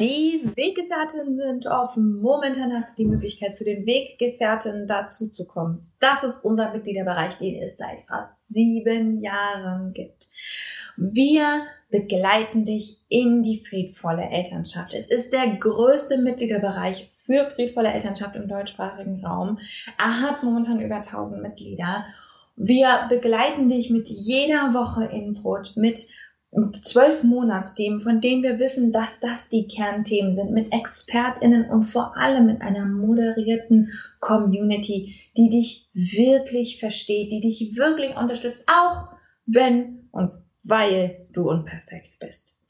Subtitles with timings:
[0.00, 2.20] Die Weggefährtinnen sind offen.
[2.20, 5.92] Momentan hast du die Möglichkeit, zu den Weggefährtinnen dazuzukommen.
[6.00, 10.28] Das ist unser Mitgliederbereich, den es seit fast sieben Jahren gibt.
[10.96, 14.94] Wir begleiten dich in die friedvolle Elternschaft.
[14.94, 19.60] Es ist der größte Mitgliederbereich für friedvolle Elternschaft im deutschsprachigen Raum.
[19.96, 22.04] Er hat momentan über 1000 Mitglieder.
[22.56, 26.08] Wir begleiten dich mit jeder Woche Input, mit
[26.82, 32.16] zwölf Monatsthemen, von denen wir wissen, dass das die Kernthemen sind, mit ExpertInnen und vor
[32.16, 33.90] allem mit einer moderierten
[34.20, 39.08] Community, die dich wirklich versteht, die dich wirklich unterstützt, auch
[39.46, 40.30] wenn und
[40.62, 42.60] weil du unperfekt bist.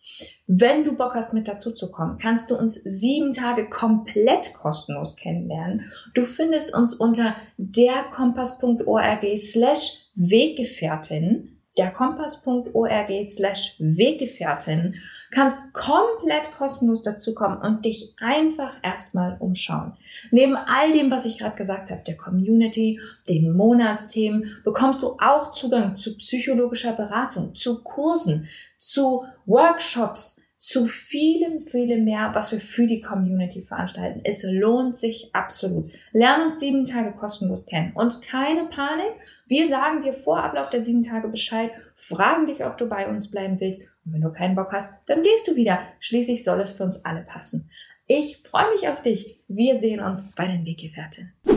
[0.47, 5.17] Wenn du Bock hast, mit dazu zu kommen, kannst du uns sieben Tage komplett kostenlos
[5.17, 5.91] kennenlernen.
[6.13, 14.97] Du findest uns unter derkompass.org slash Weggefährtin derkompass.org slash Weggefährtin,
[15.31, 19.95] kannst komplett kostenlos dazukommen und dich einfach erstmal umschauen.
[20.31, 25.53] Neben all dem, was ich gerade gesagt habe, der Community, den Monatsthemen, bekommst du auch
[25.53, 32.87] Zugang zu psychologischer Beratung, zu Kursen, zu Workshops, zu vielem, vielem mehr, was wir für
[32.87, 34.23] die Community veranstalten.
[34.25, 35.93] Es lohnt sich absolut.
[36.13, 37.93] Lern uns sieben Tage kostenlos kennen.
[37.95, 39.13] Und keine Panik,
[39.47, 43.31] wir sagen dir vor Ablauf der sieben Tage Bescheid, fragen dich, ob du bei uns
[43.31, 43.91] bleiben willst.
[44.07, 45.81] Und wenn du keinen Bock hast, dann gehst du wieder.
[46.01, 47.69] Schließlich soll es für uns alle passen.
[48.09, 49.43] Ich freue mich auf dich.
[49.49, 51.35] Wir sehen uns bei den Weggefährten.
[51.43, 51.55] Du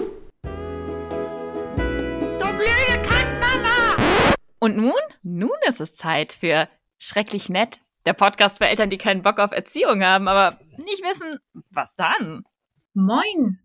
[2.40, 4.36] blöde Kackmama!
[4.60, 4.92] Und nun?
[5.24, 9.52] Nun ist es Zeit für Schrecklich Nett der Podcast für Eltern, die keinen Bock auf
[9.52, 11.40] Erziehung haben, aber nicht wissen,
[11.72, 12.44] was dann.
[12.94, 13.60] Moin!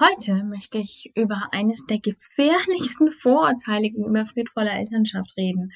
[0.00, 5.72] Heute möchte ich über eines der gefährlichsten Vorurteile gegenüber friedvoller Elternschaft reden.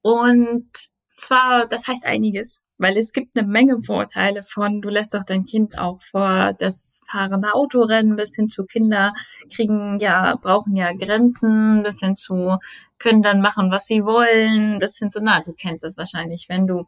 [0.00, 0.68] Und
[1.08, 5.46] zwar, das heißt einiges, weil es gibt eine Menge Vorteile von, du lässt doch dein
[5.46, 9.12] Kind auch vor das fahrende Autorennen bis hin zu Kinder
[9.52, 12.58] kriegen ja, brauchen ja Grenzen, bis hin zu
[13.04, 16.66] können dann machen, was sie wollen, bis hin zu, na, du kennst das wahrscheinlich, wenn
[16.66, 16.86] du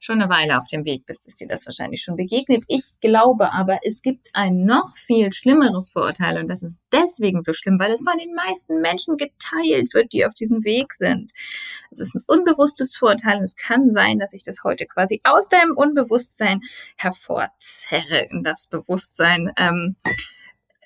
[0.00, 2.64] schon eine Weile auf dem Weg bist, ist dir das wahrscheinlich schon begegnet.
[2.66, 7.52] Ich glaube aber, es gibt ein noch viel schlimmeres Vorurteil und das ist deswegen so
[7.52, 11.30] schlimm, weil es von den meisten Menschen geteilt wird, die auf diesem Weg sind.
[11.92, 15.48] Es ist ein unbewusstes Vorurteil und es kann sein, dass ich das heute quasi aus
[15.48, 16.60] deinem Unbewusstsein
[16.96, 19.52] hervorzerre in das Bewusstsein.
[19.56, 19.94] Ähm,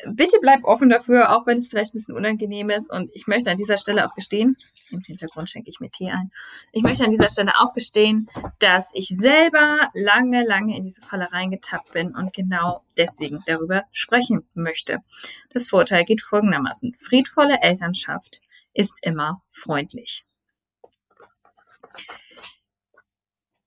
[0.04, 2.90] bitte bleib offen dafür, auch wenn es vielleicht ein bisschen unangenehm ist.
[2.90, 4.56] Und ich möchte an dieser Stelle auch gestehen,
[4.90, 6.30] im Hintergrund schenke ich mir Tee ein.
[6.72, 11.32] Ich möchte an dieser Stelle auch gestehen, dass ich selber lange, lange in diese Falle
[11.32, 14.98] reingetappt bin und genau deswegen darüber sprechen möchte.
[15.50, 16.94] Das Vorteil geht folgendermaßen.
[16.98, 18.40] Friedvolle Elternschaft
[18.74, 20.24] ist immer freundlich.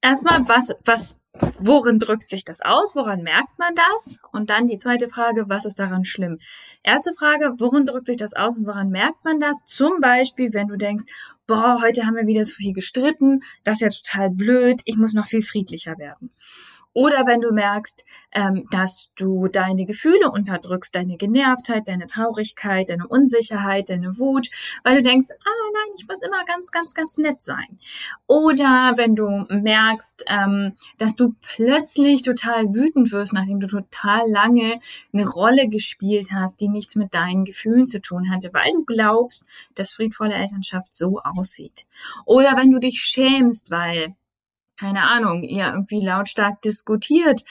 [0.02, 1.20] Erstmal, was, was
[1.60, 2.96] worin drückt sich das aus?
[2.96, 4.20] Woran merkt man das?
[4.32, 6.40] Und dann die zweite Frage, was ist daran schlimm?
[6.84, 9.64] Erste Frage, worin drückt sich das aus und woran merkt man das?
[9.66, 11.06] Zum Beispiel, wenn du denkst,
[11.48, 15.14] boah, heute haben wir wieder so viel gestritten, das ist ja total blöd, ich muss
[15.14, 16.32] noch viel friedlicher werden.
[17.00, 23.08] Oder wenn du merkst, ähm, dass du deine Gefühle unterdrückst, deine Genervtheit, deine Traurigkeit, deine
[23.08, 24.50] Unsicherheit, deine Wut,
[24.84, 27.80] weil du denkst, ah nein, ich muss immer ganz, ganz, ganz nett sein.
[28.28, 34.82] Oder wenn du merkst, ähm, dass du plötzlich total wütend wirst, nachdem du total lange
[35.14, 39.46] eine Rolle gespielt hast, die nichts mit deinen Gefühlen zu tun hatte, weil du glaubst,
[39.74, 41.86] dass friedvolle Elternschaft so aussieht.
[42.26, 44.16] Oder wenn du dich schämst, weil
[44.80, 47.42] keine Ahnung, ihr irgendwie lautstark diskutiert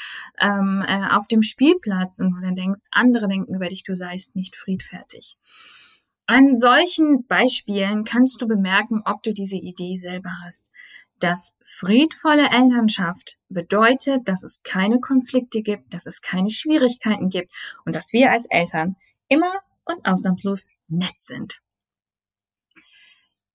[0.40, 4.34] ähm, äh, auf dem Spielplatz und du dann denkst, andere denken über dich, du seist
[4.34, 5.36] nicht friedfertig.
[6.26, 10.70] An solchen Beispielen kannst du bemerken, ob du diese Idee selber hast.
[11.20, 17.52] Dass friedvolle Elternschaft bedeutet, dass es keine Konflikte gibt, dass es keine Schwierigkeiten gibt
[17.84, 18.96] und dass wir als Eltern
[19.28, 19.52] immer
[19.84, 21.60] und ausnahmslos nett sind.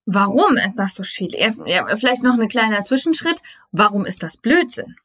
[0.06, 1.42] Warum ist das so schädlich?
[1.42, 3.42] Erst, ja, vielleicht noch ein kleiner Zwischenschritt.
[3.72, 4.96] Warum ist das Blödsinn?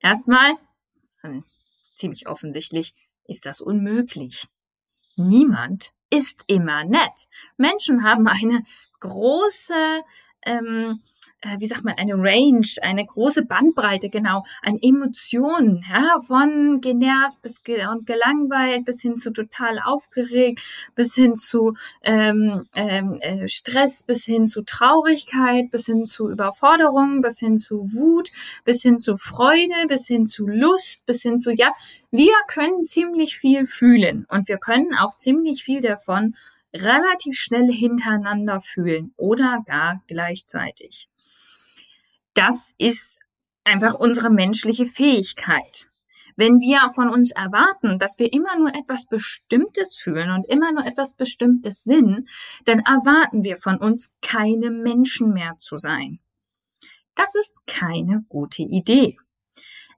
[0.00, 0.54] Erstmal,
[1.20, 1.44] hm,
[1.96, 2.94] ziemlich offensichtlich,
[3.26, 4.48] ist das unmöglich.
[5.16, 7.28] Niemand ist immer nett.
[7.56, 8.64] Menschen haben eine
[9.00, 10.02] große
[10.44, 11.11] ähm, äh,
[11.58, 14.44] wie sagt man, eine Range, eine große Bandbreite genau.
[14.62, 20.60] An Emotionen, ja, von genervt bis ge und gelangweilt bis hin zu total aufgeregt,
[20.94, 27.22] bis hin zu ähm, ähm, äh, Stress, bis hin zu Traurigkeit, bis hin zu Überforderung,
[27.22, 28.30] bis hin zu Wut,
[28.64, 31.72] bis hin zu Freude, bis hin zu Lust, bis hin zu, ja,
[32.10, 36.36] wir können ziemlich viel fühlen und wir können auch ziemlich viel davon
[36.74, 41.08] relativ schnell hintereinander fühlen oder gar gleichzeitig
[42.34, 43.20] das ist
[43.64, 45.88] einfach unsere menschliche Fähigkeit.
[46.36, 50.84] Wenn wir von uns erwarten, dass wir immer nur etwas Bestimmtes fühlen und immer nur
[50.86, 52.28] etwas Bestimmtes sind,
[52.64, 56.20] dann erwarten wir von uns, keine Menschen mehr zu sein.
[57.14, 59.18] Das ist keine gute Idee.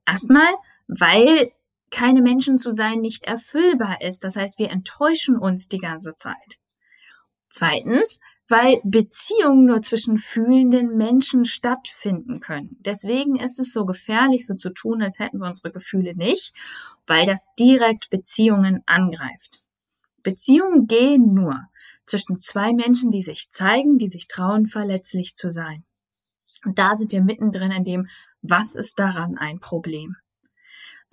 [0.06, 0.52] Erstmal,
[0.88, 1.52] weil
[1.90, 4.24] keine Menschen zu sein nicht erfüllbar ist.
[4.24, 6.58] Das heißt, wir enttäuschen uns die ganze Zeit.
[7.48, 12.76] Zweitens, weil Beziehungen nur zwischen fühlenden Menschen stattfinden können.
[12.80, 16.52] Deswegen ist es so gefährlich, so zu tun, als hätten wir unsere Gefühle nicht,
[17.06, 19.62] weil das direkt Beziehungen angreift.
[20.22, 21.58] Beziehungen gehen nur
[22.06, 25.84] zwischen zwei Menschen, die sich zeigen, die sich trauen, verletzlich zu sein.
[26.64, 28.08] Und da sind wir mittendrin in dem,
[28.42, 30.16] was ist daran ein Problem?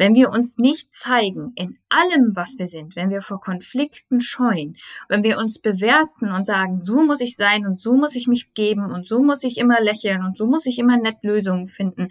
[0.02, 4.76] Wenn wir uns nicht zeigen in allem, was wir sind, wenn wir vor Konflikten scheuen,
[5.10, 8.56] wenn wir uns bewerten und sagen, so muss ich sein und so muss ich mich
[8.56, 12.08] geben und so muss ich immer lächeln und so muss ich immer nett Lösungen finden,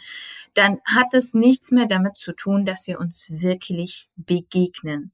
[0.55, 5.11] dann hat es nichts mehr damit zu tun, dass wir uns wirklich begegnen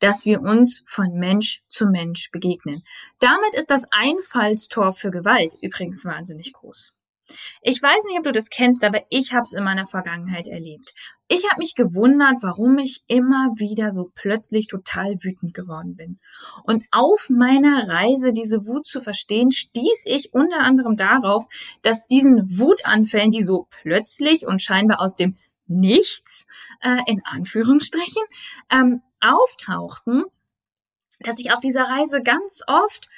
[0.00, 2.82] dass wir uns von Mensch zu Mensch begegnen.
[3.20, 6.93] Damit ist das Einfallstor für Gewalt übrigens wahnsinnig groß.
[7.62, 10.94] Ich weiß nicht, ob du das kennst, aber ich habe es in meiner Vergangenheit erlebt.
[11.28, 16.20] Ich habe mich gewundert, warum ich immer wieder so plötzlich total wütend geworden bin.
[16.64, 21.46] Und auf meiner Reise, diese Wut zu verstehen, stieß ich unter anderem darauf,
[21.82, 25.36] dass diesen Wutanfällen, die so plötzlich und scheinbar aus dem
[25.66, 26.46] Nichts,
[26.82, 28.22] äh, in Anführungsstrichen,
[28.70, 30.24] ähm, auftauchten,
[31.20, 33.08] dass ich auf dieser Reise ganz oft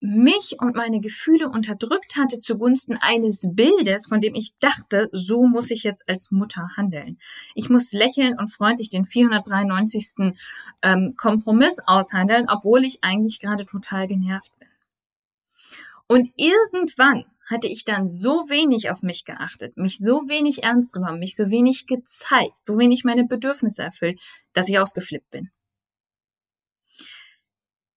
[0.00, 5.70] mich und meine Gefühle unterdrückt hatte zugunsten eines Bildes, von dem ich dachte, so muss
[5.70, 7.18] ich jetzt als Mutter handeln.
[7.54, 10.34] Ich muss lächeln und freundlich den 493.
[10.82, 14.68] Ähm, Kompromiss aushandeln, obwohl ich eigentlich gerade total genervt bin.
[16.06, 21.18] Und irgendwann hatte ich dann so wenig auf mich geachtet, mich so wenig ernst genommen,
[21.18, 24.20] mich so wenig gezeigt, so wenig meine Bedürfnisse erfüllt,
[24.52, 25.50] dass ich ausgeflippt bin.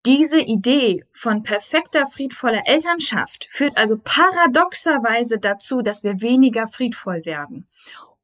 [0.06, 7.68] Diese Idee von perfekter, friedvoller Elternschaft führt also paradoxerweise dazu, dass wir weniger friedvoll werden.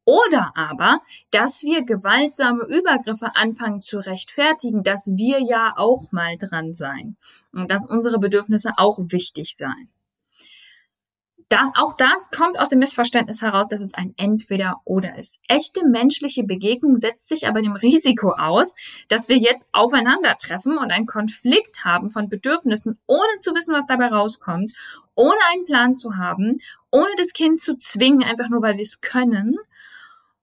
[0.04, 1.00] Oder aber,
[1.30, 7.16] dass wir gewaltsame Übergriffe anfangen zu rechtfertigen, dass wir ja auch mal dran sein
[7.52, 9.88] und dass unsere Bedürfnisse auch wichtig seien
[11.50, 15.40] das, auch das kommt aus dem Missverständnis heraus, dass es ein Entweder-Oder ist.
[15.48, 18.76] Echte menschliche Begegnung setzt sich aber dem Risiko aus,
[19.08, 24.06] dass wir jetzt aufeinandertreffen und einen Konflikt haben von Bedürfnissen, ohne zu wissen, was dabei
[24.06, 24.72] rauskommt,
[25.16, 26.58] ohne einen Plan zu haben,
[26.92, 29.56] ohne das Kind zu zwingen, einfach nur weil wir es können.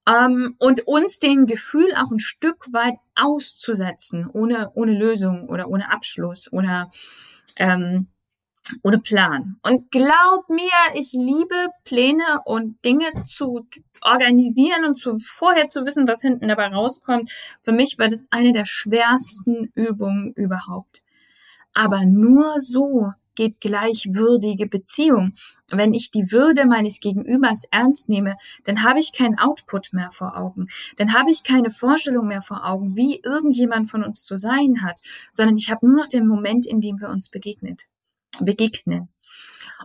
[0.07, 5.89] Ähm, und uns dem Gefühl auch ein Stück weit auszusetzen, ohne, ohne Lösung oder ohne
[5.91, 6.89] Abschluss oder
[7.55, 8.07] ähm,
[8.83, 9.57] ohne Plan.
[9.63, 13.67] Und glaub mir, ich liebe Pläne und Dinge zu
[14.01, 17.31] organisieren und zu, vorher zu wissen, was hinten dabei rauskommt.
[17.61, 21.03] Für mich war das eine der schwersten Übungen überhaupt.
[21.73, 25.33] Aber nur so geht gleichwürdige Beziehung.
[25.69, 30.35] Wenn ich die Würde meines Gegenübers ernst nehme, dann habe ich keinen Output mehr vor
[30.35, 30.67] Augen.
[30.97, 34.99] Dann habe ich keine Vorstellung mehr vor Augen, wie irgendjemand von uns zu sein hat,
[35.31, 37.83] sondern ich habe nur noch den Moment, in dem wir uns begegnet
[38.45, 39.09] begegnen.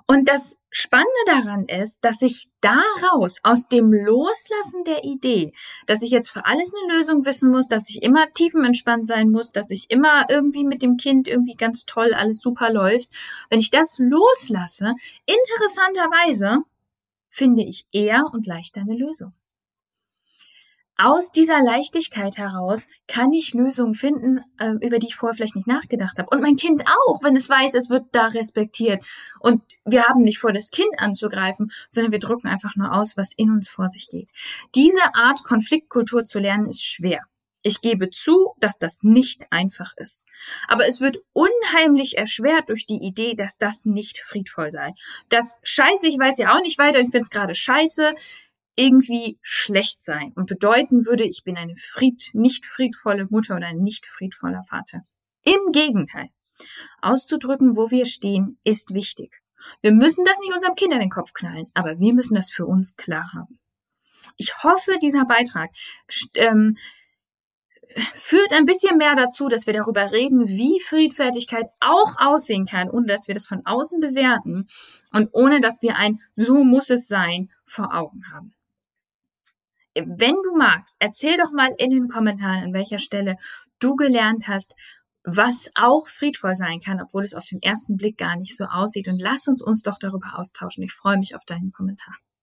[0.06, 5.52] Und das Spannende daran ist, dass ich daraus, aus dem Loslassen der Idee,
[5.86, 9.52] dass ich jetzt für alles eine Lösung wissen muss, dass ich immer tiefenentspannt sein muss,
[9.52, 13.10] dass ich immer irgendwie mit dem Kind irgendwie ganz toll alles super läuft,
[13.50, 14.94] wenn ich das loslasse,
[15.26, 16.58] interessanterweise
[17.28, 19.34] finde ich eher und leichter eine Lösung
[20.96, 25.66] aus dieser Leichtigkeit heraus kann ich Lösungen finden, äh, über die ich vorher vielleicht nicht
[25.66, 26.28] nachgedacht habe.
[26.30, 29.04] Und mein Kind auch, wenn es weiß, es wird da respektiert.
[29.40, 33.32] Und wir haben nicht vor, das Kind anzugreifen, sondern wir drücken einfach nur aus, was
[33.36, 34.28] in uns vor sich geht.
[34.74, 37.20] Diese Art Konfliktkultur zu lernen ist schwer.
[37.62, 40.26] Ich gebe zu, dass das nicht einfach ist.
[40.66, 44.92] Aber es wird unheimlich erschwert durch die Idee, dass das nicht friedvoll sei.
[45.28, 48.14] Das Scheiße, ich weiß ja auch nicht weiter, ich finde es gerade scheiße,
[48.74, 53.78] irgendwie schlecht sein und bedeuten würde, ich bin eine fried, nicht friedvolle Mutter oder ein
[53.78, 55.02] nicht friedvoller Vater.
[55.44, 56.28] Im Gegenteil.
[57.00, 59.42] Auszudrücken, wo wir stehen, ist wichtig.
[59.80, 62.66] Wir müssen das nicht unserem Kind in den Kopf knallen, aber wir müssen das für
[62.66, 63.58] uns klar haben.
[64.36, 65.70] Ich hoffe, dieser Beitrag
[66.34, 66.76] ähm,
[68.12, 73.06] führt ein bisschen mehr dazu, dass wir darüber reden, wie Friedfertigkeit auch aussehen kann, ohne
[73.06, 74.66] dass wir das von außen bewerten
[75.12, 78.54] und ohne dass wir ein so muss es sein vor Augen haben
[79.94, 83.36] wenn du magst, erzähl doch mal in den Kommentaren, an welcher Stelle
[83.78, 84.74] du gelernt hast,
[85.24, 89.08] was auch friedvoll sein kann, obwohl es auf den ersten Blick gar nicht so aussieht.
[89.08, 90.82] Und lass uns uns doch darüber austauschen.
[90.82, 92.14] Ich freue mich auf deinen Kommentar.